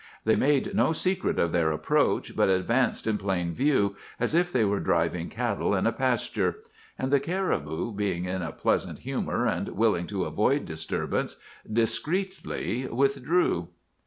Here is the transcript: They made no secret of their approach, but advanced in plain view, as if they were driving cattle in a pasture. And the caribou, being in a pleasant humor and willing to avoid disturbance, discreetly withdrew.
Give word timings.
They 0.25 0.35
made 0.35 0.73
no 0.73 0.93
secret 0.93 1.37
of 1.37 1.51
their 1.51 1.71
approach, 1.71 2.35
but 2.35 2.49
advanced 2.49 3.05
in 3.05 3.19
plain 3.19 3.53
view, 3.53 3.95
as 4.19 4.33
if 4.33 4.51
they 4.51 4.65
were 4.65 4.79
driving 4.79 5.29
cattle 5.29 5.75
in 5.75 5.85
a 5.85 5.91
pasture. 5.91 6.55
And 6.97 7.13
the 7.13 7.19
caribou, 7.19 7.93
being 7.93 8.25
in 8.25 8.41
a 8.41 8.51
pleasant 8.51 8.97
humor 9.01 9.45
and 9.45 9.69
willing 9.69 10.07
to 10.07 10.23
avoid 10.25 10.65
disturbance, 10.65 11.35
discreetly 11.71 12.87
withdrew. 12.87 13.67